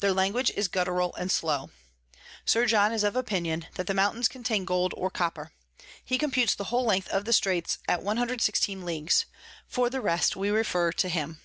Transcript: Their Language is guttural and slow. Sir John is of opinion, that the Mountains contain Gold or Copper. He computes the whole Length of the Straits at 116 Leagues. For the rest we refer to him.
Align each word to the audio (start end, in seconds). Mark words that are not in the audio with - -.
Their 0.00 0.14
Language 0.14 0.50
is 0.56 0.66
guttural 0.66 1.14
and 1.16 1.30
slow. 1.30 1.68
Sir 2.46 2.64
John 2.64 2.90
is 2.90 3.04
of 3.04 3.14
opinion, 3.14 3.66
that 3.74 3.86
the 3.86 3.92
Mountains 3.92 4.26
contain 4.26 4.64
Gold 4.64 4.94
or 4.96 5.10
Copper. 5.10 5.52
He 6.02 6.16
computes 6.16 6.54
the 6.54 6.64
whole 6.72 6.86
Length 6.86 7.08
of 7.08 7.26
the 7.26 7.34
Straits 7.34 7.76
at 7.86 8.02
116 8.02 8.82
Leagues. 8.86 9.26
For 9.66 9.90
the 9.90 10.00
rest 10.00 10.36
we 10.36 10.48
refer 10.48 10.90
to 10.92 11.08
him. 11.10 11.42